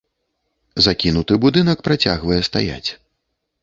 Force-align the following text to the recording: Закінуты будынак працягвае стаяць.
Закінуты 0.85 1.39
будынак 1.45 1.87
працягвае 1.91 2.43
стаяць. 2.53 2.89